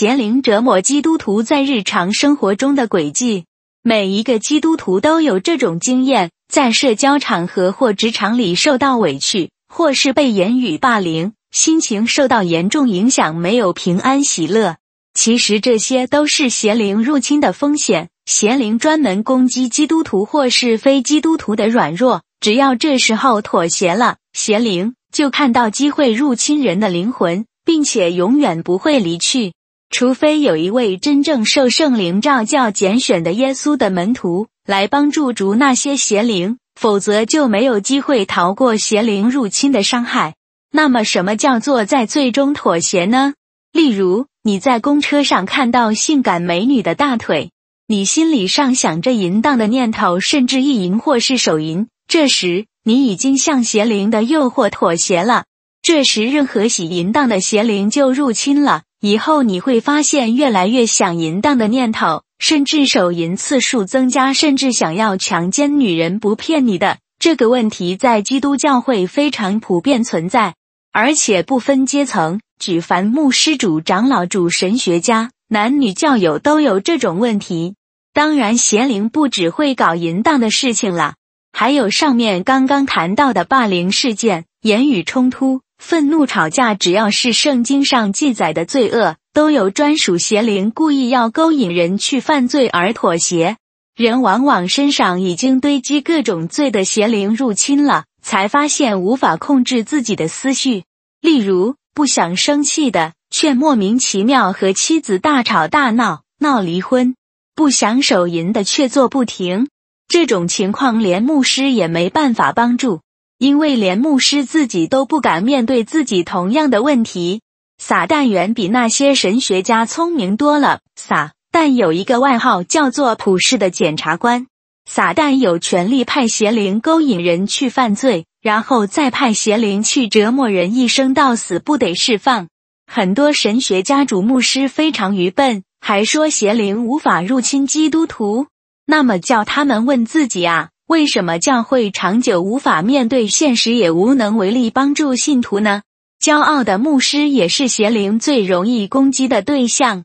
[0.00, 3.44] 邪灵折磨基督徒在日常生活中的轨迹。
[3.82, 14.76] 每一个基督徒都有这种经验，在社交场合或职场里受到委屈，或是被言语霸凌，心情受到严重影响，没有平安喜乐。
[15.12, 18.08] 其实这些都是邪灵入侵的风险。
[18.24, 29.52] 邪灵专门攻击基督徒或是非基督徒的软弱，只要这时候妥协了，邪灵就看到机会入侵人的灵魂，并且永远不会离去。
[29.90, 40.36] 除非有一位真正受圣灵召教拣选的耶稣的门徒来帮助逐那些邪灵，否则就没有机会逃过邪灵入侵的伤害。
[40.70, 43.34] 那么，什么叫做在最终妥协呢？
[43.72, 47.50] 例如，你在公车上看到性感美女的大腿，
[47.88, 51.88] 你心里上想着淫荡的念头，甚至意淫或是手淫。
[52.06, 55.46] 这时，你已经向邪灵的诱惑妥协了。
[55.82, 58.82] 这时，任何喜淫荡的邪灵就入侵了。
[59.00, 66.18] 以后你会发现越来越想淫荡的念头，甚至手淫次数增加，甚至想要强奸女人。
[66.18, 70.54] 不骗你的，这个问题在基督教会非常普遍存在，
[70.92, 77.76] 而且不分阶层，举凡牧师、主长老、主神学家、男女教友都有这种问题。
[78.12, 81.14] 当然，邪灵不只会搞淫荡的事情了，
[81.52, 85.62] 还有上面刚刚谈到的霸凌事件、言语冲突。
[85.80, 93.56] 愤怒、吵架，只要是圣经上记载的罪恶，都有专属邪灵故意要勾引人去犯罪而妥协。
[93.96, 100.84] 人往往身上已经堆积各种罪的邪灵入侵了，才发现无法控制自己的思绪。
[101.22, 107.14] 例如，不想生气的，却莫名其妙和妻子大吵大闹，闹离婚；
[107.54, 109.68] 不想手淫的，却做不停。
[110.06, 113.00] 这种情况，连牧师也没办法帮助。
[113.40, 117.40] 因为连牧师自己都不敢面对自己同样的问题，
[117.78, 120.80] 撒旦远比那些神学家聪明多了。
[120.94, 124.46] 撒旦有一个外号叫做“普世的检察官”，
[124.84, 132.48] 撒旦有权利派邪灵勾引人去犯罪，然后再派邪灵去折磨人，一生到死不得释放。
[132.86, 138.48] 很多神学家主牧师非常愚笨，还说邪灵无法入侵基督徒。
[138.84, 140.69] 那么叫他们问自己啊。
[140.90, 145.82] 为什么教会长久无法面对现实，也无能为力帮助信徒呢？
[146.20, 150.02] 骄傲的牧师也是邪灵最容易攻击的对象。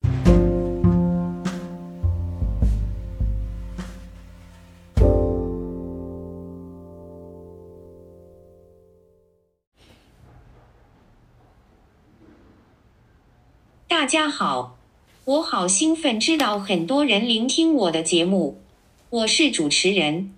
[13.87, 14.77] 大家好，
[15.25, 18.61] 我好兴奋，知道很多人聆听我的节目，
[19.09, 20.34] 我是主持人。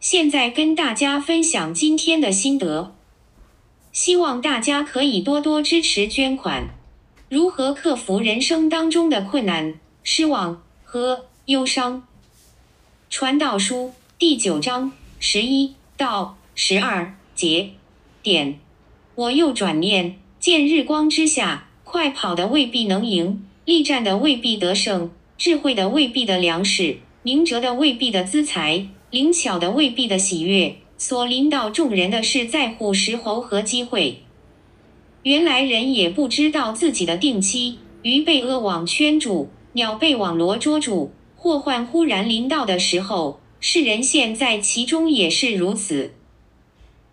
[0.00, 2.96] 现在跟大家分享今天的心得，
[3.92, 6.70] 希望大家可以多多支持捐款。
[7.28, 12.04] 如何克服人生当中的困难、失望和忧伤？
[13.10, 17.72] 传道书第九章十一到十二节
[18.22, 18.58] 点。
[19.14, 28.88] 我又转念，见日光之下，快跑的未必能赢，力战的未必得胜，智慧的未必的粮食，明哲的未必的资财。
[29.10, 34.22] 灵巧的未必的喜悦，所领导众人的是在乎时候和机会。
[35.24, 46.12] 原来人也不知道自己的定期，鱼被恶网圈住，鸟被网罗捉住，祸患忽然临到的时候，世人陷在其中也是如此。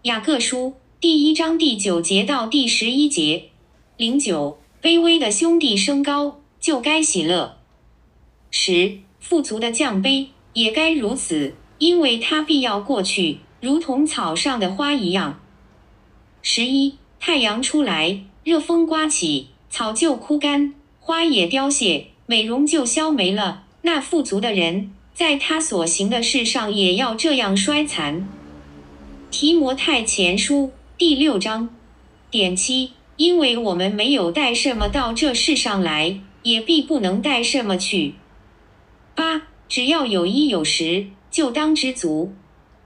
[0.04, 3.50] 雅各书第一章第九节到第十一节，
[3.98, 7.58] 零九，卑微的兄弟升高，就该喜乐；
[8.52, 11.56] 十，富足的降卑，也该如此。
[11.80, 15.40] 因为它必要过去，如同草上的花一样。
[16.42, 23.64] 十一，太阳出来，热风刮起，草就枯干，花也凋谢，美容就消没了。
[23.82, 28.28] 那富足的人，在他所行的事上也要这样衰残。
[29.30, 31.70] 提摩太前书第六章
[32.32, 38.16] 点七，因为我们没有带什么到这世上来，也必不能带什么去。
[39.14, 41.08] 八，只要有一有十。
[41.30, 42.34] 就当知足。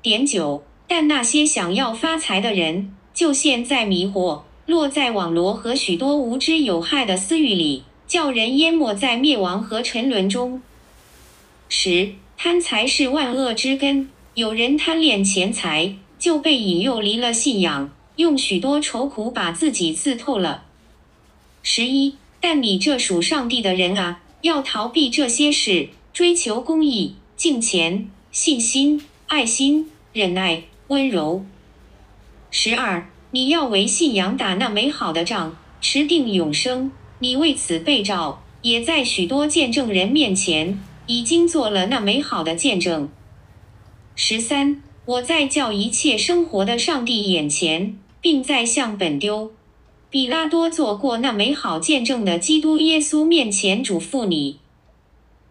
[0.02, 10.62] 点九，但那些想要发财的人，就陷在迷惑，落在网罗和许多无知有害的私欲里，叫人淹没在灭亡和沉沦中。
[11.70, 14.10] 十，贪财是万恶之根。
[14.34, 20.64] 有人贪恋钱财，就被引诱离了信仰，用许多愁苦把自己刺透了。
[21.62, 28.10] 十一，但你这属上帝的人啊，要逃避这些事，追求公义、敬虔。
[28.32, 31.44] 信心、爱心、忍耐、温柔。
[32.50, 36.94] 十二，你要为信仰打那美好的仗，持定永生。
[37.20, 43.10] 你为此被召，也在许多见证人面前已经做了那美好的见证。
[44.16, 49.52] 十三，我在叫一切生活的上帝眼前，并在向本丢。
[50.10, 54.60] 比拉多做过那美好见证的基督耶稣面前嘱咐你：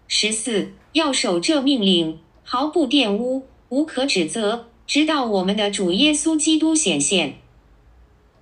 [0.09, 2.19] 十四，要守这命令，
[2.53, 7.35] 毫不玷污，无可指责，直到我们的主耶稣基督显现。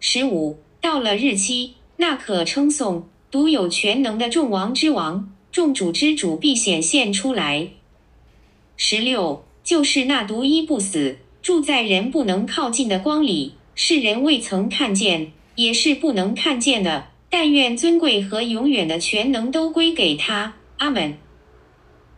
[0.00, 7.68] 十五，到了日期，那可称颂、独有全能的众王之王、众主之主必显现出来。
[8.78, 15.32] 十六，就是那独一不死、住在人不能靠近的光里，世人未曾看见。
[15.56, 20.54] 也是不能看见的，但愿尊贵和永远的全能都归给他。
[20.78, 21.18] 阿门。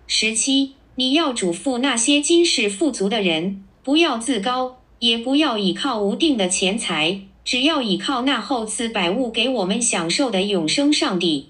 [0.07, 11.49] 十七，你要嘱咐那些今世富足的人，不要自高，也不要倚靠无定的钱财，只要倚靠那厚赐百物给我们享受的永生上帝。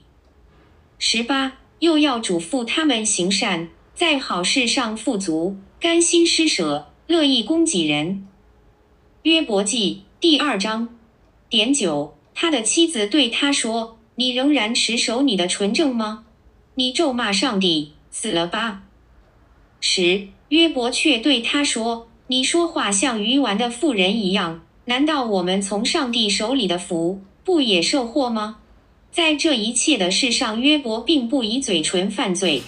[1.00, 8.28] 十八，又要嘱咐他们行善，在好事上富足，甘心施舍，乐意供给人。
[9.24, 10.90] 约伯记第二章。
[11.48, 16.24] 点九，他的妻子对他说：“你仍然持守你的纯正吗？
[16.76, 18.84] 你咒骂上帝，死了吧。”
[19.80, 24.62] 十，约伯却对他说：“你说话像愚顽的妇人一样。
[24.84, 28.58] 难道我们从上帝手里的福不也受祸吗？”
[29.10, 32.62] 在这一切的事上，约伯并不以嘴唇犯罪。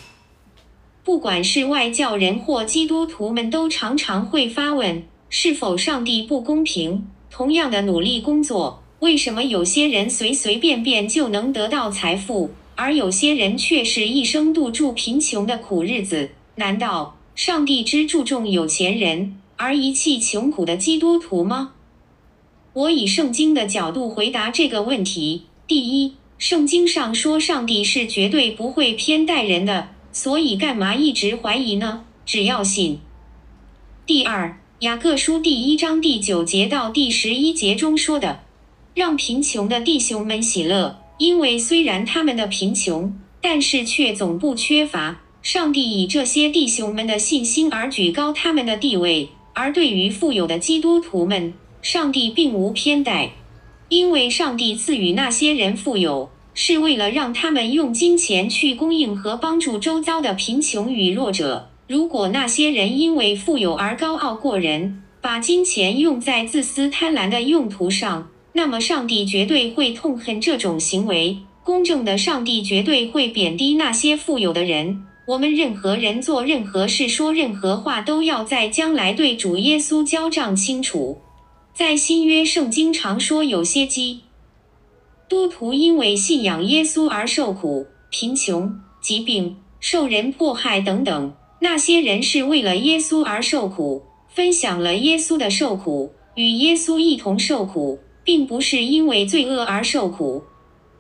[1.05, 7.07] 不管是外教人或基督徒们，都常常会发问：是否上帝不公平？
[7.31, 16.31] 同样的努力工作，为什么有些人随随便便就能得到财富，而有些人却是一生度住贫穷的苦日子？
[16.57, 21.73] 难道上帝只注重有钱人，而遗弃穷苦的基督徒吗？
[22.73, 32.05] 我以圣经的角度回答这个问题：第一，圣经上说上帝是绝对不会偏待人的，所以干嘛一直怀疑呢？
[32.25, 33.01] 只要信。
[34.07, 34.59] 第二。
[34.81, 38.41] 雅各书第一章第九节到第十一节中说的，
[38.97, 45.21] 让贫穷的弟兄们喜乐，因为虽然他们的贫穷，但是却总不缺乏。
[45.43, 51.53] 上帝以这些弟兄们的信心而举高他们的地位，而对于富有的基督徒们，
[51.83, 53.33] 上帝并无偏待，
[53.89, 61.69] 因为上帝赐予那些人富有，是为了让他们用金钱去供应和帮助周遭的贫穷与弱者。
[61.89, 71.39] 如果那些人因为富有而高傲过人，把金钱用在自私贪婪的用途上，那么上帝绝对会痛恨这种行为。
[71.65, 75.05] 公正的上帝绝对会贬低那些富有的人。
[75.25, 81.21] 我们任何人做任何事、说任何话，都要在将来对主耶稣交账清楚。
[81.73, 84.23] 在新约圣经常说，有些基
[85.29, 91.33] 督徒因为信仰耶稣而受苦、贫穷、疾病、受人迫害等等。
[91.61, 100.43] 那些人是为了耶稣而受苦，分享了耶稣的受苦，与耶稣一同受苦，并不是因为罪恶而受苦。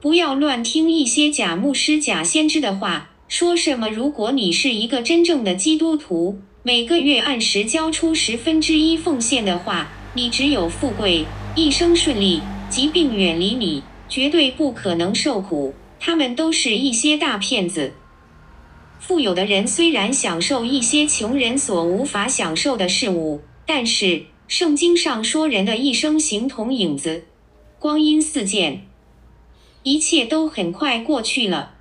[0.00, 11.24] 不要乱听一些假牧师、假先知的话，说什么如果你是一个真正的基督徒，每个月按时交出十分之一奉献的话，你只有富贵，
[11.56, 15.72] 一生顺利，疾病远离你，绝对不可能受苦。
[15.98, 17.94] 他们都是一些大骗子。
[19.00, 27.24] 富有的人虽然享受一些穷人所无法享受的事物，但是圣经上说，人的一生形同影子，
[27.78, 28.86] 光阴似箭，
[29.84, 31.71] 一切都很快过去了。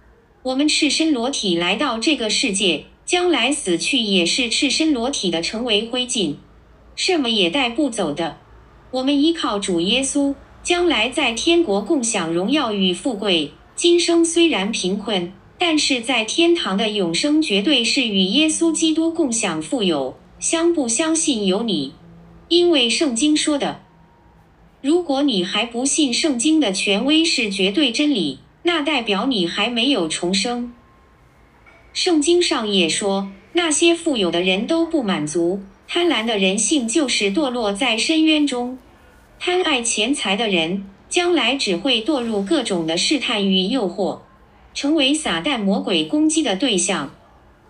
[0.43, 6.35] 我们赤身裸体来到这个世界，将来死去也是赤身裸体的，成为灰烬，
[6.95, 8.37] 什么也带不走的。
[8.91, 13.51] 我们依靠主耶稣，将来在天国共享荣耀与富贵。
[13.75, 15.33] 今生虽然贫困。
[15.63, 21.93] 但是在天堂的永生绝对是与耶稣基督共享富有，相不相信由你，
[22.47, 23.83] 因为圣经说的，
[24.81, 30.73] 如果你还不信圣经的权威是绝对真理，那代表你还没有重生。
[31.93, 38.77] 圣经上也说，那些富有的人都不满足，贪婪的人性就是堕落在深渊中，
[39.39, 44.19] 贪爱钱财的人将来只会堕入各种的试探与诱惑。
[44.73, 47.13] 成为撒旦魔鬼攻击的对象，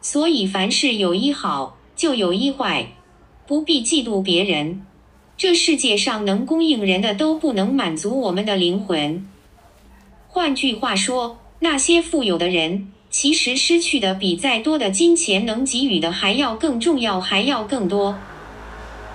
[0.01, 2.91] 所以凡事有一好，就有一坏，
[3.47, 4.85] 不必嫉妒别人。
[5.35, 9.25] 这世界上能供应人的都不能满足我们的灵魂。
[10.33, 18.17] 换句话说，那些富有的人，其实失去的比再多的金钱能给予的还要更重要，还要更多。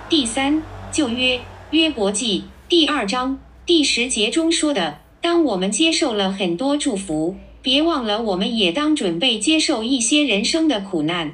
[0.07, 7.35] 第三，旧约约伯记第二章第十节中说的：当我们接受了很多祝福。
[7.63, 11.33] 别忘了，我们也当准备接受一些人生的苦难。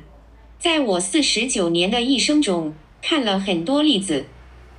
[0.58, 4.28] 在我四十九年的一生中，看了很多例子。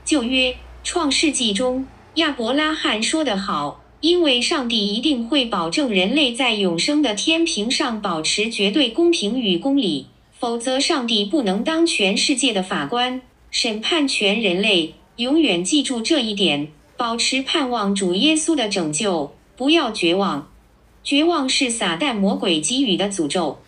[0.02, 3.83] 旧约创世纪中，亚伯拉罕说得好。
[4.04, 10.08] 因为上帝一定会保证人类在永生的天平上保持绝对公平与公理，
[10.38, 14.92] 否则上帝不能当全世界的法官，审判全人类。
[15.16, 16.68] 永远记住这一点，
[16.98, 20.50] 保持盼望主耶稣的拯救，不要绝望。
[21.02, 23.60] 绝望是撒旦魔鬼给予的诅咒。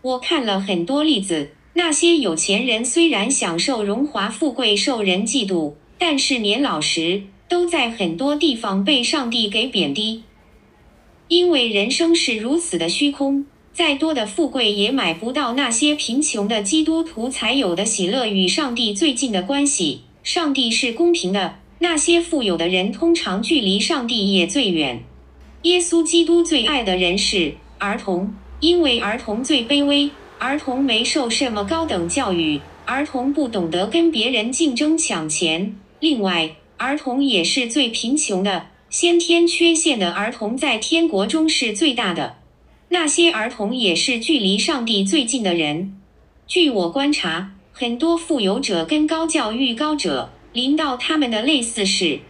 [0.00, 7.24] 我看了很多例子，那些有钱人虽然享受荣华富贵，受人嫉妒，但是年老时。
[7.54, 10.24] 都在很多地方被上帝给贬低，
[11.28, 20.00] 因为人生是如此的虚空，再多的富贵也买不到那些贫穷的基督徒才有的喜乐与上帝最近的关系。
[20.24, 25.04] 上帝是公平的，那些富有的人通常距离上帝也最远。
[25.62, 35.76] 耶稣基督最爱的人是儿童，因为儿童最卑微，儿童没受什么高等教育，儿童不懂得跟别人竞争抢钱。
[36.00, 42.36] 另外，儿童也是最贫穷的，先天缺陷的儿童在天国中是最大的。
[42.88, 45.96] 那些儿童也是距离上帝最近的人。
[46.46, 52.20] 据我观察，很多富有者跟高教育高者临到他们的类似是：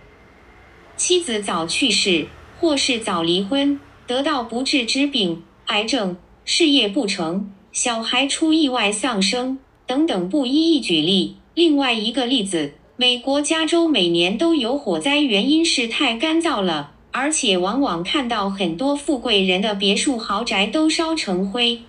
[0.96, 2.28] 妻子早去世，
[2.60, 11.36] 或是早离婚，得到不治之病、癌症，事业不成，小孩出意外丧生等等，不一一举例。
[11.54, 12.74] 另外一个例子。
[12.96, 21.80] 美国加州每年都有火灾，原因是太干燥了，而且往往看到很多富贵人的别墅、豪宅都烧成灰。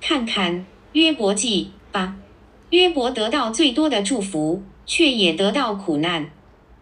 [0.00, 2.16] 看看约伯记吧，
[2.70, 6.30] 约伯得到最多的祝福，却也得到苦难，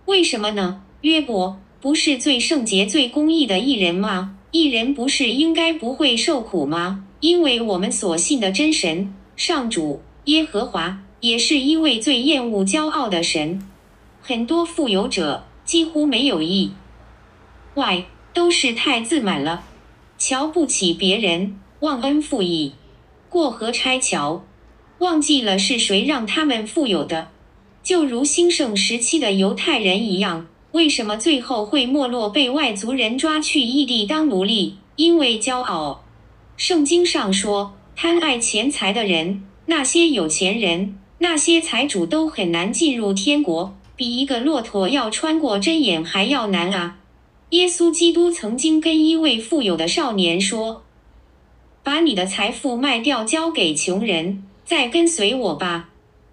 [0.04, 0.82] 为什么呢？
[1.00, 4.36] 约伯不是最圣洁、最公义的艺人吗？
[4.52, 7.04] 艺人不是应该不会受苦吗？
[7.18, 11.00] 因为我们所信的真神上主耶和华。
[11.24, 13.66] 也是一位最厌恶骄傲的神，
[14.20, 16.72] 很多富有者几乎没有意
[17.76, 18.04] 外，
[18.34, 19.64] 都是太自满了，
[20.18, 22.74] 瞧不起别人，忘恩负义，
[23.30, 24.44] 过河拆桥，
[24.98, 27.28] 忘记了是谁让他们富有的，
[27.82, 34.76] 就如兴盛时期的犹太人一样，为什么最后会没落，被外族人抓去异地当奴隶？
[34.96, 36.04] 因为骄傲。
[36.58, 40.98] 圣经上说，贪爱钱财的人，那些有钱人。
[41.24, 46.98] 那些财主都很难进入天国，比一个骆驼要穿过针眼还要难啊！
[47.48, 50.82] 耶稣基督曾经跟一位富有的少年说
[51.82, 55.88] ：“把你的财富卖掉，交给穷人，再跟随我吧。”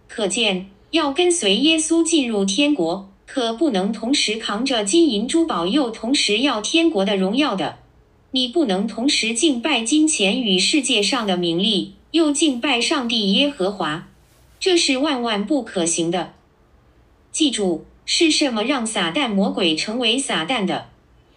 [0.10, 7.77] 可见，要跟随耶稣进入天国，可不能同时扛着金银珠宝，又同时要天国的荣耀的。
[8.31, 14.10] 你不能同时敬拜金钱与世界上的名利，又敬拜上帝耶和华。
[14.62, 16.34] 这是万万不可行的。
[17.32, 20.89] 记住，是什么让撒旦魔鬼成为撒旦的？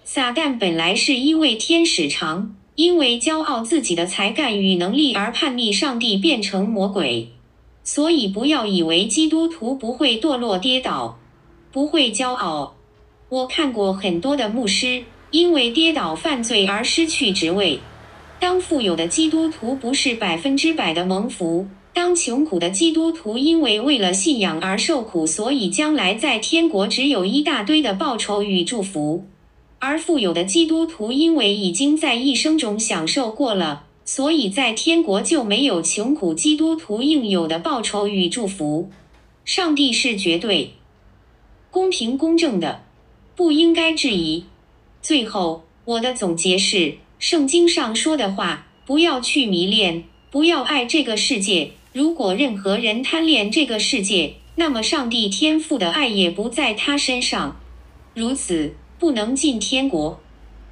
[0.05, 7.31] 撒旦本来是因为天使长，因为骄傲自己的才干与能力而叛逆上帝，变成魔鬼。
[7.83, 11.19] 所以不要以为基督徒不会堕落跌倒，
[11.73, 12.77] 不会骄傲。
[13.31, 17.81] 我看过很多的牧师因为跌倒犯罪而失去职位。
[18.39, 21.67] 当富有的基督徒不是百分之百的蒙福。
[21.95, 29.23] 当穷苦的基督徒因为为了信仰而受苦，所以将来在天国只有一大堆的报酬与祝福；
[29.79, 38.91] 而富有的基督徒因为已经在一生中享受过了，所以在天国就没有穷苦基督徒应有的报酬与祝福。
[39.45, 40.73] 上帝是绝对
[41.71, 42.83] 公平公正的，
[43.37, 44.47] 不应该质疑。
[45.01, 51.71] 最后，我的总结是：圣经上说的话，不要去迷恋，不要爱这个世界。
[51.95, 57.61] 如果任何人贪恋这个世界，那么上帝天赋的爱也不在他身上，
[58.15, 60.21] 如此不能进天国，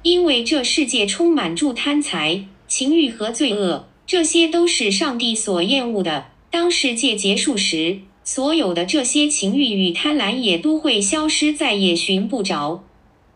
[0.01, 6.25] 因为这世界充满住贪财、情欲和罪恶，这些都是上帝所厌恶的。
[6.51, 12.83] 当世界结束时，所有的这些情欲与贪婪也都会消失，再也寻不着，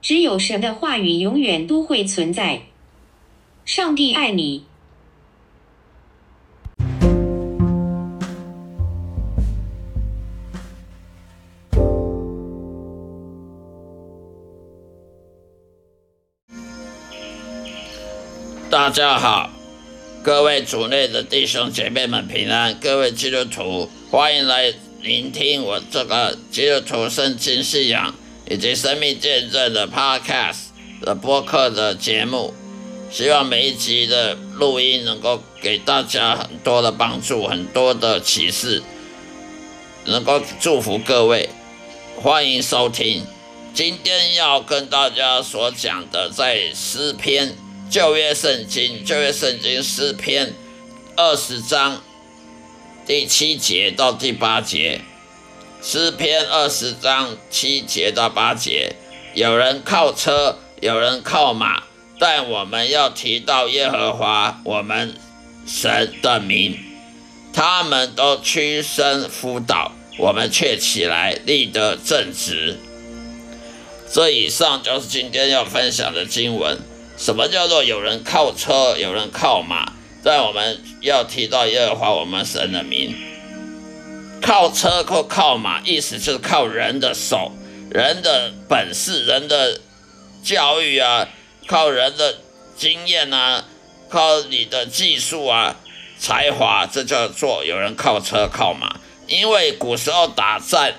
[0.01, 2.63] 只有神的话语永远都会存在。
[3.63, 4.63] 上帝爱你。
[18.87, 19.49] 大家好，
[20.23, 28.15] 各位主内的弟兄姐妹们平安，各位基督徒，欢迎来聆听我这个基督徒圣经信仰
[28.49, 30.67] 以及生命见证的 Podcast
[31.01, 32.53] 的播客的节目。
[33.11, 38.81] 希望每一集的录音能够给大家很多的帮助，很多的启示，
[40.05, 41.49] 能够祝福各位。
[42.15, 43.25] 欢迎收听。
[43.73, 47.53] 今天要跟大家所讲的，在诗篇
[47.89, 50.53] 旧约圣经旧约圣经诗篇
[51.15, 52.01] 二十章
[53.05, 55.01] 第七节到第八节。
[55.81, 58.95] 诗篇二十章七节到八节，
[59.33, 61.83] 有人靠车，有人靠马，
[62.19, 65.15] 但我们要提到耶和华我们
[65.65, 66.77] 神的名。
[67.53, 72.77] 他们都屈身辅导，我们却起来立得正直。
[74.11, 76.77] 这以上就是今天要分享的经文。
[77.17, 79.91] 什么叫做有人靠车，有人靠马？
[80.23, 83.15] 但我们要提到耶和华我们神的名。
[84.41, 87.51] 靠车或靠马，意思就是靠人的手、
[87.89, 89.81] 人的本事、人的
[90.43, 91.27] 教育啊，
[91.65, 92.37] 靠人的
[92.77, 93.65] 经验啊，
[94.09, 95.75] 靠你的技术啊、
[96.19, 98.97] 才华，这叫做有人靠车靠马。
[99.27, 100.93] 因为古时候打战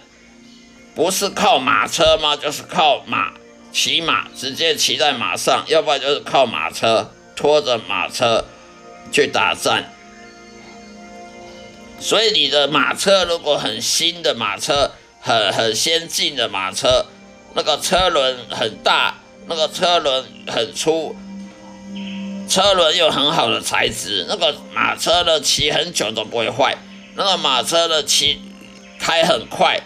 [0.94, 2.36] 不是靠马车吗？
[2.36, 3.32] 就是靠马，
[3.78, 8.44] 骑马直接骑在马上，要不然就是靠马车拖着马车
[9.12, 9.84] 去打仗。
[12.00, 17.06] 所以你的马车如果很新的马车，很很先进的马车，
[17.54, 19.14] 那个车轮很大，
[19.46, 21.14] 那个车轮很粗，
[22.48, 26.76] 车轮又很好的材质，那个马车呢骑很久都不会坏，
[27.14, 28.40] 那个马车呢骑
[28.98, 29.80] 开很快，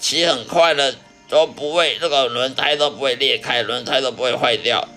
[0.00, 0.94] 骑很快呢
[1.28, 4.88] 都不会，那个轮胎都不会裂开，轮胎都不会坏掉，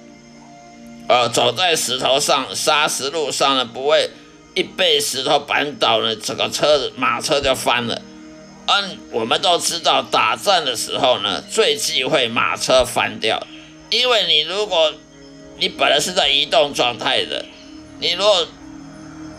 [1.07, 4.09] 呃，走在石头上、砂石路上呢不会。
[4.53, 8.01] 一被石头绊倒了，这个车子马车就翻了。
[8.65, 13.47] 嗯，我们都知道打仗的时候呢，最忌讳马车翻掉，
[13.89, 14.93] 因为你如果
[15.57, 17.45] 你本来是在移动状态的，
[18.01, 18.45] 你如果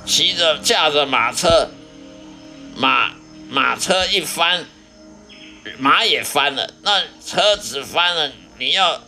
[0.07, 1.69] 骑着驾着马车，
[2.75, 3.11] 马
[3.51, 4.65] 马车一翻，
[5.79, 9.01] 马也翻了，那车子翻了，你要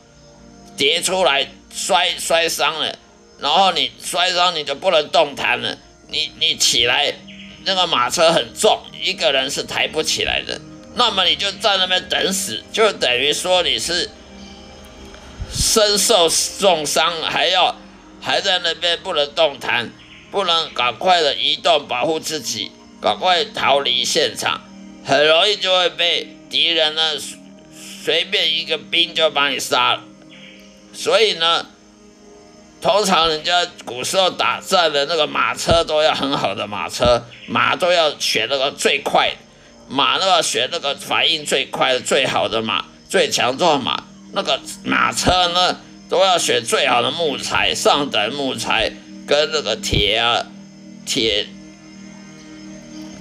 [0.76, 2.98] 跌出来摔摔伤了，
[3.38, 5.78] 然后你摔伤你就不能动弹了。
[6.08, 7.14] 你你起来，
[7.64, 10.60] 那个马车很重，一个人是抬不起来的。
[10.94, 14.08] 那么你就在那边等死，就等于说你是
[15.52, 16.28] 身受
[16.60, 17.76] 重伤，还要
[18.20, 19.90] 还在那边不能动弹，
[20.30, 24.62] 不能赶快的移动保护自己，赶快逃离现场，
[25.04, 27.02] 很容易就会被敌人呢
[28.04, 30.04] 随便一个兵就把你杀了。
[30.92, 31.66] 所以呢。
[32.80, 39.32] 通常人家古时候打仗的那个马车都要很好的马车，马都要选那个最快，
[39.88, 44.04] 马都要选那个反应最快的、最好的马，最强壮马。
[44.34, 48.92] 那个马车呢，都要选最好的木材，上等木材
[49.26, 50.44] 跟那个铁啊、
[51.06, 51.46] 铁、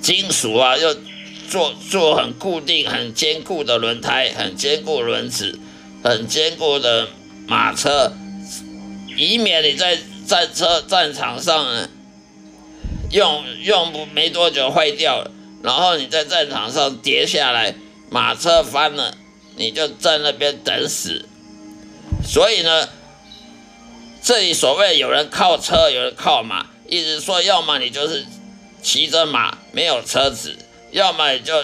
[0.01, 0.93] 金属啊，要
[1.53, 5.59] 做做很固定、很坚固的轮胎，很坚固轮子，
[6.03, 7.07] 很坚固的
[7.45, 8.11] 马车。
[9.15, 11.87] 以免你在战车战场上
[13.11, 15.29] 用用不没多久坏掉了，
[15.61, 17.75] 然后你在战场上跌下来，
[18.09, 19.15] 马车翻了，
[19.55, 21.23] 你就在那边等死。
[22.25, 22.89] 所以呢，
[24.23, 28.25] 这里所谓有人靠车，有人靠马，意思说，要么你就是
[28.81, 30.57] 骑着马没有车子，
[30.93, 31.61] 要么你就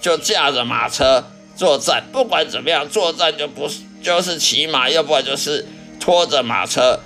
[0.00, 1.24] 就驾着马车
[1.56, 2.04] 作战。
[2.12, 5.64] 不管怎么样，作战就不是就是骑马，要不然就是。
[6.00, 7.00] 拖着马车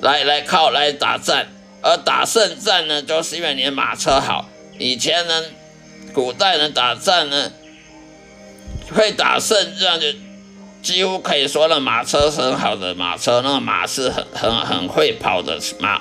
[0.00, 1.48] 来来靠来打战，
[1.82, 4.48] 而打胜战呢，就是因为你的马车好。
[4.78, 5.44] 以前呢，
[6.14, 7.52] 古代人打仗呢，
[8.94, 10.06] 会打胜仗就
[10.82, 16.00] 几乎可以说那马车很好的马车，那个马是很很很会跑的马。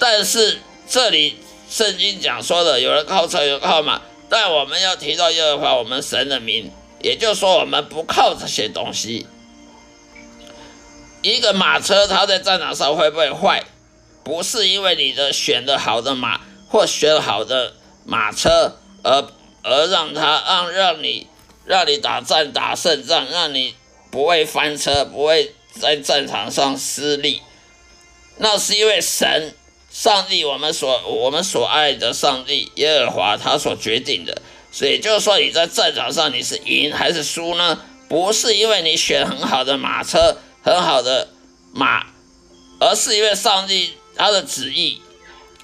[0.00, 1.38] 但是这里
[1.68, 6.70] 圣经讲说的，有人靠车，有人靠马，但我们要提到耶和华我们神的名，
[7.02, 9.26] 也就是说我们不靠这些东西。
[11.22, 13.64] 一个马车，它在战场上会不会坏？
[14.22, 17.74] 不是因为你的选的好的马或选好的
[18.04, 19.24] 马车而
[19.62, 21.26] 而让它让让你
[21.64, 23.74] 让你打战打胜仗，让你
[24.10, 27.42] 不会翻车，不会在战场上失利。
[28.38, 29.54] 那是因为神、
[29.98, 34.42] 上帝，我们所我们所爱的上帝耶和华他所决定的。
[34.70, 37.80] 所以就是说，你在战场上你是赢还是输呢？
[38.06, 40.36] 不是因为你选很好的马车。
[40.62, 41.28] 很好的
[41.72, 42.04] 马，
[42.80, 45.00] 而是因为上帝他的旨意，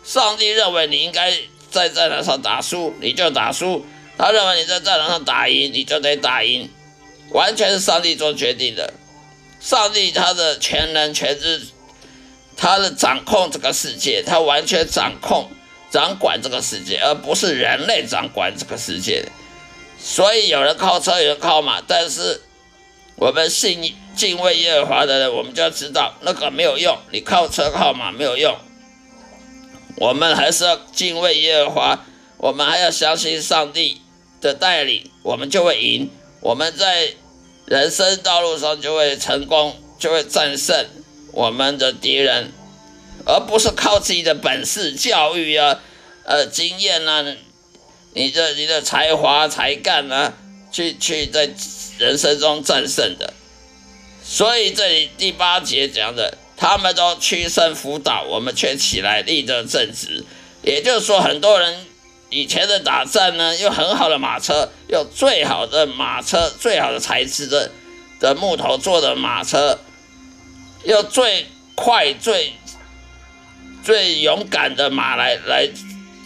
[0.04, 1.36] 上帝认为你应该
[1.72, 3.84] 在战场上打输，你就打输；
[4.16, 6.70] 他认为你在战场上打赢，你就得打赢，
[7.32, 8.94] 完全是上帝做决定的。
[9.58, 11.66] 上帝他的全能全知，
[12.62, 15.50] 他的掌控这个世界，他完全掌控、
[15.90, 19.24] 掌管这个世界，而不是人类掌管这个世界。
[19.98, 22.40] 所以有人靠车，有人靠马，但是
[23.16, 28.56] 我们信敬畏耶和华的人，我们就要知道那个没有用，你靠车靠马没有用。
[29.96, 32.04] 我们还是要敬畏耶和华，
[32.36, 34.00] 我们还要相信上帝
[34.40, 36.08] 的带领，我们就会赢。
[36.38, 37.12] 我们在
[37.66, 40.86] 人生道路上就会成功，就会战胜
[41.32, 42.52] 我们的敌人，
[43.26, 45.80] 而不是靠自己的本事、教育啊、
[46.24, 47.24] 呃经验啊、
[48.14, 50.34] 你的你的才华才干啊，
[50.70, 51.50] 去去在
[51.98, 53.34] 人生中战胜的。
[54.22, 60.24] 所以这里第八节讲的，他们都屈身辅导，我们却起来立着正直。
[60.62, 61.86] 也就是说，很多人。
[62.34, 67.70] 以前的打仗呢，用很好的马车，用最好的马车，最好的材质的
[68.20, 69.78] 的木头做的马车，
[70.84, 72.52] 用最快、最
[73.84, 75.68] 最勇敢的马来来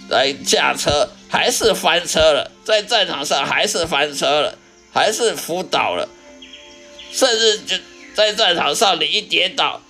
[0.08, 4.58] 来驾车，还是翻车了，在战场上还是翻车了，
[4.92, 6.08] 还是扑倒了，
[7.12, 7.76] 甚至就
[8.14, 9.80] 在战场上，你一跌倒，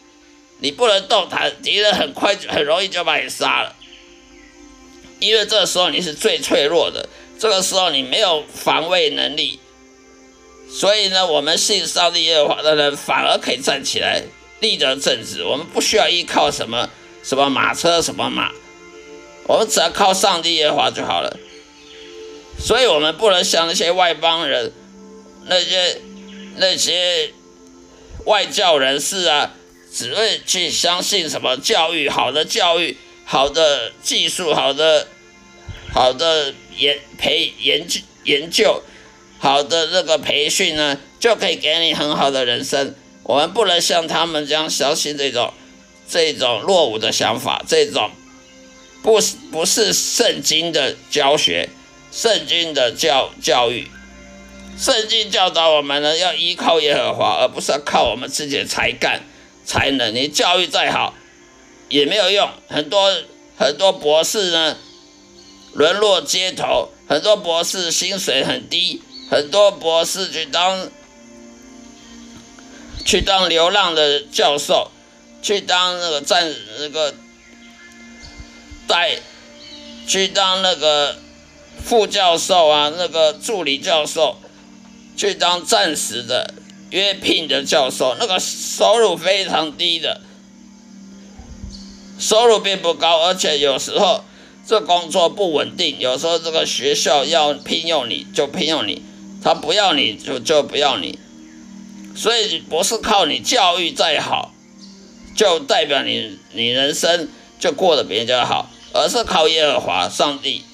[0.59, 3.75] 你不能动弹，敌人很快就很容易就把你杀了。
[5.19, 9.59] 因为这时候你是最脆弱的，这个时候你没有防卫能力，
[10.71, 14.23] 所以呢，我们信上帝耶和华的人反而可以站起来
[14.61, 15.43] 立德正直。
[15.45, 16.91] 我们不需要依靠什么
[17.23, 18.51] 什么马车什么马，
[19.47, 21.37] 我们只要靠上帝耶和华就好了。
[22.59, 24.73] 所以，我们不能像那些外邦人、
[25.47, 26.01] 那些
[26.57, 27.33] 那些
[28.25, 29.53] 外教人士啊，
[29.93, 32.97] 只会去相信什么教育好的教育。
[33.29, 35.09] 好的技术，好的
[35.93, 38.85] 好的研培研究研究，
[39.41, 42.95] 好的那个培训呢，就可以给你很好的人生。
[43.27, 45.53] 我们不能像他们这样相信这种
[46.09, 48.11] 这种落伍的想法，这种
[49.03, 51.69] 不不是圣经的教学，
[52.13, 53.91] 圣经的教教育，
[54.79, 59.23] 圣经教导我们呢要依靠耶和华，而不是要靠我们自己的才干
[59.65, 60.15] 才能。
[60.15, 61.13] 你教育再好。
[61.89, 63.15] 也没有用，很多
[63.57, 64.77] 很多博士呢
[65.73, 70.91] 沦落街头，很多博士薪水很低，很多博士去当
[73.07, 74.91] 去当流浪的教授，
[75.41, 77.15] 去当那个战那个
[78.89, 79.21] 带
[80.09, 81.17] 去当那个
[81.85, 84.39] 副教授啊，那个助理教授，
[85.17, 86.53] 去当暂时的
[86.91, 90.21] 约聘的教授，那个收入非常低的。
[92.19, 94.25] 收入并不高，而且有时候
[94.67, 96.01] 这工作不稳定。
[96.01, 99.03] 有时候这个学校要聘用你就聘用你，
[99.45, 101.21] 他不要你就就不要你。
[102.17, 104.53] 所以不是靠你教育再好，
[105.37, 107.29] 就代表你你人生
[107.61, 110.65] 就过得比人家好，而是靠耶和华上帝。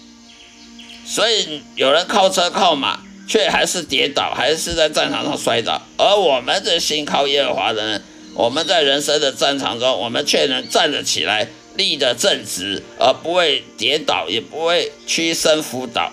[1.04, 5.82] 所以有人靠车靠马，却还是跌倒，还是在战场上摔倒。
[5.98, 8.02] 而我们这心靠耶和华的人。
[8.34, 16.10] 我们在人生的战场中，我们却能站得起来，立得正直，而不会跌倒，也不会屈身辅导。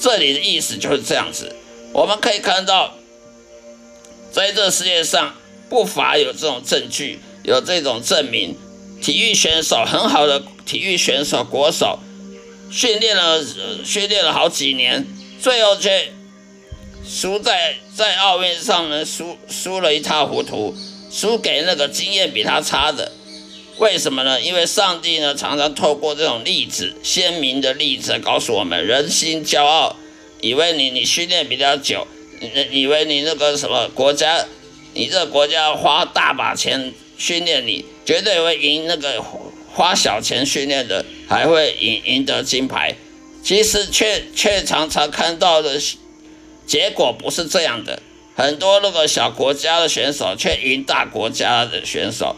[0.00, 1.54] 这里的意思就是这样子。
[1.92, 2.94] 我们可以看到，
[4.32, 5.34] 在这世界上
[5.68, 8.56] 不乏有这种证据，有这种证明。
[9.02, 11.98] 体育选手很好的体育选手国手，
[12.70, 13.44] 训练了
[13.84, 15.06] 训练了好几年，
[15.40, 16.12] 最后却
[17.08, 20.74] 输在在奥运上呢，输输了一塌糊涂。
[21.12, 23.10] 输给那个经验比他差的，
[23.78, 24.40] 为什么呢？
[24.40, 29.96] 因为上帝呢常常透过这种例子、鲜明的例子告诉我们：人心骄傲，
[30.40, 32.06] 以为你你训练比较久，
[32.70, 34.46] 以为你那个什么国家，
[34.94, 39.22] 你这个国家花大把钱训练你，绝对会赢那个
[39.72, 42.96] 花小钱训练的，还会赢赢得金牌。
[43.42, 45.80] 其实却却常常看到的
[46.66, 48.02] 结果不是这样的。
[48.36, 52.36] 很多那个小国家的选手却赢大国家的选手，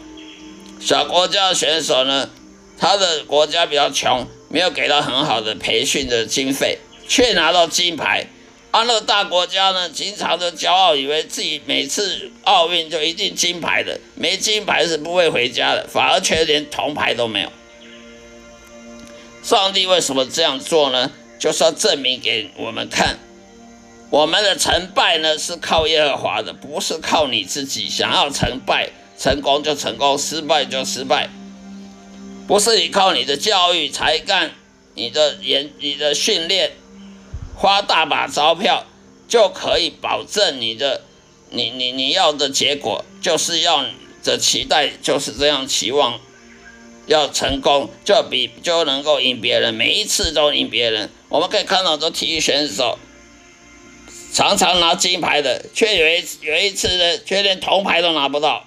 [0.79, 2.29] 小国家的选手呢，
[2.77, 8.27] 他的国家比较穷，没有给到很好的培训的经费，却拿到金牌。
[8.73, 17.51] 安乐大国家呢，经常的骄傲，以为自己每次奥运就一定金牌的，没金牌是不会回家的，反而却连铜牌都没有。
[19.43, 21.11] 上帝为什么这样做呢？
[21.37, 23.19] 就是要证明给我们看。
[24.09, 27.87] 我们的成败呢，是靠耶和华的，不是靠你自己。
[27.87, 31.29] 想要成败，成功就成功，失败就失败。
[32.47, 34.49] 不是你靠你的教育才干，
[34.95, 36.71] 你的研、你的训练，
[37.55, 38.85] 花大把钞票
[39.27, 41.03] 就可以保证你的，
[41.49, 43.85] 你你你要的结果，就是要
[44.23, 46.19] 的期待就是这样期望，
[47.07, 51.09] 要成功就比就能够赢别人，每一次都赢别人。
[51.29, 52.99] 我们可以看到，多体育选手
[54.33, 58.65] 常常拿金牌的，却有一有一次呢，却连铜牌都拿不到。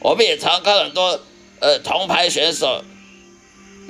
[0.00, 1.20] 我们也常看很多
[1.60, 2.84] 呃铜牌选手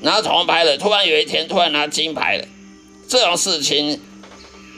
[0.02, 2.46] 拿铜牌的，突然有一天突然拿金牌了，
[3.08, 4.00] 这种事情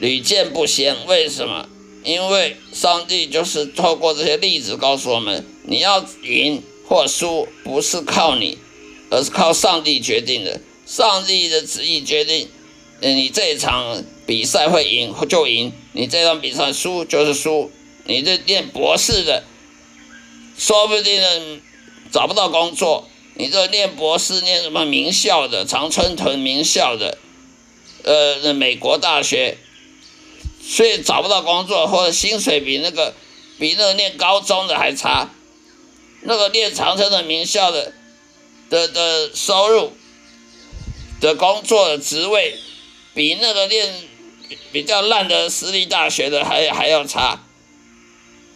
[0.01, 0.97] 屡见不鲜。
[1.07, 1.69] 为什么？
[2.05, 8.59] 因为上帝就是透过这些例子告诉我们：你要赢或输，不是靠你，
[9.11, 10.61] 而是靠上帝决定的。
[10.87, 12.49] 上帝的旨意决定，
[13.01, 17.73] 你这一场比赛会赢就赢，你这场比赛输就是输。
[18.05, 19.43] 你这念博士的。
[20.57, 21.61] 说不定呢，
[22.13, 23.09] 找不到工作。
[23.35, 27.19] 你这念博士，念什么名校的，常春藤名校的，
[28.07, 29.59] 呃，美国大学，
[30.63, 33.13] 所以找不到工作，或者薪水比那个
[33.59, 35.29] 比那个念高中的还差。
[36.23, 37.93] 那个念长春的名校的
[38.71, 39.93] 的的收入
[41.21, 42.57] 的工作的职位，
[43.13, 43.93] 比那个念
[44.71, 47.45] 比较烂的私立大学的还还要差。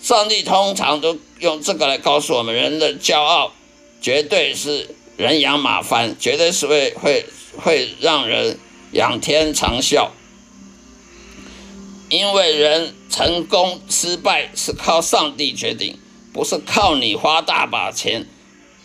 [0.00, 3.52] 上帝通常都用这个来告诉我们：人的骄傲
[4.00, 7.26] 绝对是人仰马翻，绝对是会会
[7.58, 8.58] 会让人
[8.92, 10.10] 仰天长啸。
[12.08, 15.98] 因为人成功失败是靠上帝决定，
[16.32, 18.26] 不是靠你花大把钱，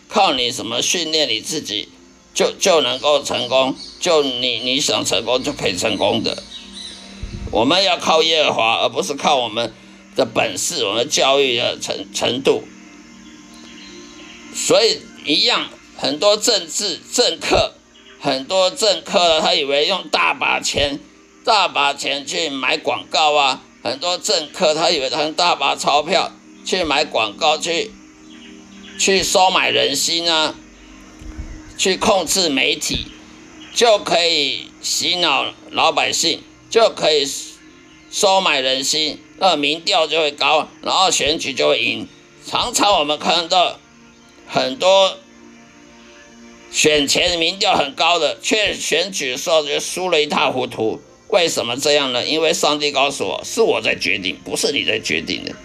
[0.08, 1.90] 靠你什么训练你自己
[2.34, 6.44] 就就能够成功，就你你想成功就可以成功的。
[7.52, 9.74] 我们要靠耶和华，而不是靠我们。
[10.16, 12.64] 的本事，我们教育的程程度，
[14.56, 17.74] 所以一样，很多政治政客，
[18.26, 21.00] 很多政客，他以为用大把钱，
[21.44, 26.32] 大把钱去买广告啊，很多政客他以为他用大把钞票
[26.66, 27.92] 去买广告，去
[28.98, 30.56] 去收买人心啊，
[31.78, 33.06] 去控制媒体，
[33.76, 37.30] 就可以洗脑老百姓，就可以
[38.10, 39.20] 收买人心。
[39.38, 42.08] 那民调就会高，然后选举就会赢。
[42.44, 43.80] 常常我们看到
[44.48, 45.16] 很多
[46.76, 51.00] 选前民调很高的，却选举时候就输了一塌糊涂。
[51.30, 52.26] 为什么这样呢？
[52.26, 55.56] 因为上帝告诉我，是我在决定，不是你在决定的。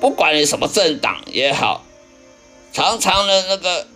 [0.00, 1.84] 不管你什么政党也好，
[2.72, 3.88] 常常的那个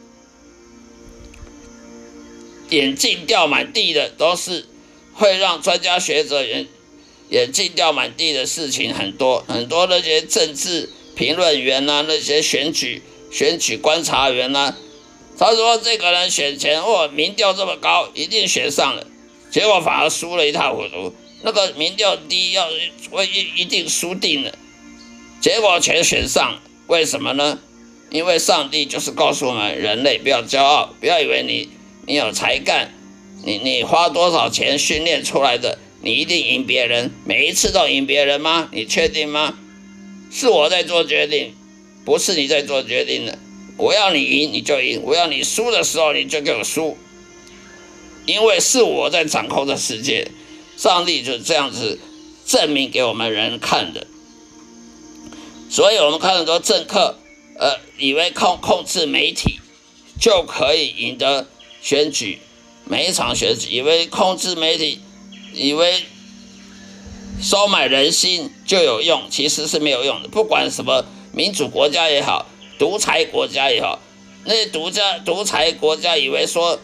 [2.70, 4.66] 眼镜掉满地的，都是
[5.14, 6.66] 会让专家学者也。
[7.28, 14.76] 眼镜掉满地的事情很多，很多那些政治评论员呐，那些选举选举观察员呐，
[15.38, 19.06] 他说这个人选前哦，民调这么高，一定选上了，
[19.50, 21.14] 结果反而输了一塌糊涂。
[21.42, 22.66] 那个民调低，要
[23.10, 24.52] 会一一定输定了，
[25.40, 27.58] 结果全选上，为什么呢？
[28.10, 31.68] 因为上帝就是告诉我们，人类不要骄傲，不要以为你
[32.06, 32.94] 你有才干，
[33.44, 35.78] 你你花多少钱训练出来的。
[36.02, 38.68] 你一定赢别人，每一次都赢别人吗？
[38.70, 39.58] 你确定吗？
[40.30, 41.54] 是我在做决定，
[42.04, 43.38] 不是你在做决定的。
[43.76, 46.96] 我要你赢你就赢，我要你输的时候你就给我输，
[48.24, 50.30] 因为是我在掌控着世界。
[50.76, 51.98] 上帝就是这样子
[52.46, 54.06] 证明给我们人看的。
[55.70, 57.18] 所以我们看很多政客，
[57.58, 59.60] 呃，以为控控制媒体
[60.20, 61.46] 就可以赢得
[61.80, 62.38] 选举，
[62.84, 65.00] 每一场选举，以为控制媒体。
[65.58, 66.02] 以为
[67.40, 70.28] 收买人心就有用，其实是没有用的。
[70.28, 72.44] 不管什么民主国家也好，
[72.78, 74.00] 独裁国家也好，
[74.44, 76.78] 那些独家独裁国家以为说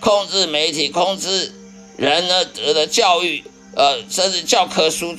[0.00, 1.52] 控制媒体、控制
[1.96, 5.16] 人呢的教育，呃，甚至教科书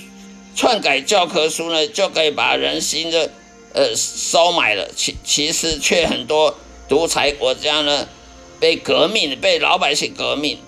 [0.56, 3.32] 篡改教科书呢，就可以把人心的
[3.74, 4.90] 呃收买了。
[4.96, 6.56] 其其实却很多
[6.88, 8.08] 独裁国家呢
[8.60, 10.60] 被革命，被老百姓革命。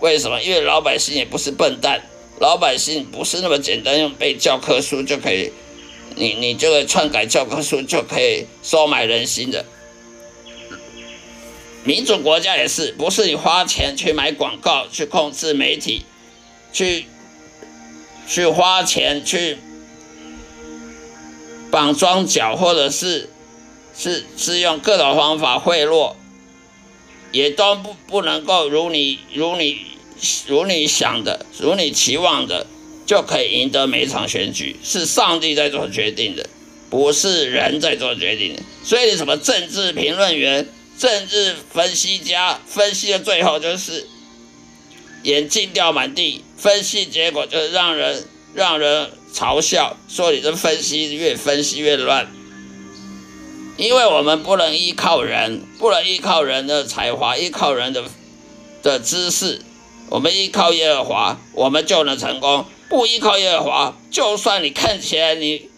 [0.00, 0.40] 为什么？
[0.42, 2.02] 因为老百姓也不是笨蛋，
[2.38, 5.50] 老百姓不是那么简单用背教科书就可以，
[6.16, 9.64] 你你这个篡改教科书就可以收买人心的。
[11.84, 16.04] 民主国家也是，不是你花钱去买广告、去控制媒体、
[16.72, 17.06] 去
[18.26, 19.56] 去花钱去
[21.70, 23.30] 绑庄脚，或者是
[23.96, 26.14] 是是用各种方法贿赂。
[27.30, 29.84] 也都不不能够如你如你
[30.46, 32.66] 如你想的，如你期望的，
[33.08, 34.76] 就可以赢得每一场选举。
[34.84, 36.46] 是上帝在做决定的，
[36.90, 38.62] 不是人在做决定的。
[38.84, 40.68] 所以，什么政治评论员、
[40.98, 44.06] 政治分析家分析的最后就是
[45.22, 52.30] 眼镜掉满地，分析结果就是让人让人嘲笑，说你这分析越分析越乱。
[53.78, 58.04] 因为我们不能依靠人，不能依靠人的才华，依靠人的
[58.82, 59.62] 的知识，
[60.10, 62.66] 我们依靠耶和华，我们就能成功。
[62.88, 65.68] 不依靠耶和华，就算你看起来你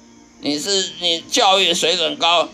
[0.41, 2.49] 你是你教育水准高，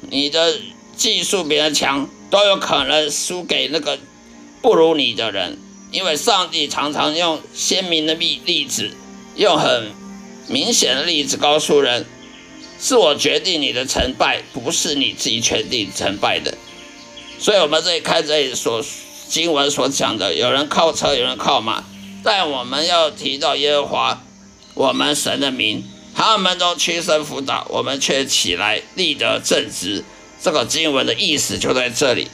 [0.00, 0.56] 你的
[0.96, 3.98] 技术比人强，都有可能输给那个
[4.60, 5.58] 不如你的人。
[5.92, 8.90] 因为上帝常常用鲜明的例例子，
[9.34, 9.90] 用很
[10.46, 12.06] 明显的例子告诉人。
[12.82, 16.56] 是我决定你的成败，不是你自己决定成败的。
[17.38, 18.82] 所以，我们这里看这里所
[19.28, 21.84] 经文所讲的，有人靠车，有人靠马，
[22.22, 24.22] 但我们要提到耶和华，
[24.74, 30.04] 我们神的名，他们都屈身辅导，我们却起来立得正直。
[30.42, 32.28] 这个经文的意思就在这里，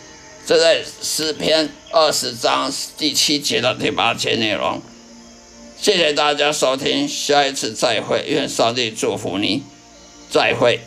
[0.47, 4.81] 这在诗篇二十章第七节到第八节内容。
[5.79, 9.63] 谢谢大家收听，下一次再会，愿上帝祝福你。
[10.31, 10.81] 再会。